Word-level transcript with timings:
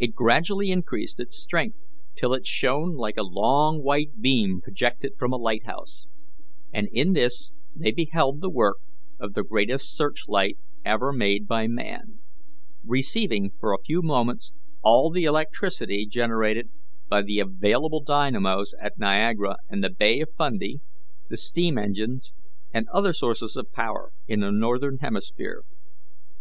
It 0.00 0.16
gradually 0.16 0.72
increased 0.72 1.20
its 1.20 1.36
strength 1.40 1.78
till 2.16 2.34
it 2.34 2.44
shone 2.48 2.96
like 2.96 3.16
a 3.16 3.22
long 3.22 3.80
white 3.80 4.20
beam 4.20 4.60
projected 4.60 5.12
from 5.16 5.32
a 5.32 5.36
lighthouse, 5.36 6.08
and 6.72 6.88
in 6.90 7.12
this 7.12 7.52
they 7.72 7.92
beheld 7.92 8.40
the 8.40 8.50
work 8.50 8.78
of 9.20 9.34
the 9.34 9.44
greatest 9.44 9.96
search 9.96 10.24
light 10.26 10.58
ever 10.84 11.12
made 11.12 11.46
by 11.46 11.68
man, 11.68 12.18
receiving 12.84 13.52
for 13.60 13.72
a 13.72 13.78
few 13.84 14.02
moments 14.02 14.52
all 14.82 15.12
the 15.12 15.22
electricity 15.22 16.06
generated 16.08 16.68
by 17.08 17.22
the 17.22 17.38
available 17.38 18.02
dynamos 18.02 18.74
at 18.82 18.98
Niagara 18.98 19.58
and 19.70 19.84
the 19.84 19.90
Bay 19.90 20.18
of 20.22 20.30
Fundy, 20.36 20.80
the 21.30 21.36
steam 21.36 21.78
engines, 21.78 22.34
and 22.74 22.88
other 22.88 23.12
sources 23.12 23.54
of 23.56 23.70
power 23.70 24.10
in 24.26 24.40
the 24.40 24.50
northern 24.50 24.98
hemisphere. 24.98 25.62